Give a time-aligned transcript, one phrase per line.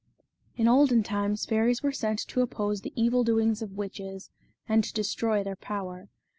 [0.55, 4.31] IN olden times fairies were sent to oppose the evil doings of witches,
[4.67, 6.09] and to destroy their power.